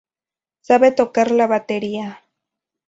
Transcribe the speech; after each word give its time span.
Sabe 0.61 0.91
tocar 0.91 1.29
la 1.29 1.45
batería. 1.45 2.23